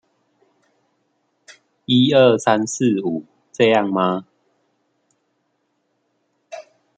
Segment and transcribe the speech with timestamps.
[1.85, 4.25] 一二三四五，這樣嗎？